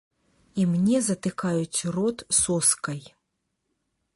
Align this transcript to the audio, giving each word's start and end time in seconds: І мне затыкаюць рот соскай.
І 0.61 0.63
мне 0.71 1.01
затыкаюць 1.09 1.85
рот 1.99 2.25
соскай. 2.41 3.01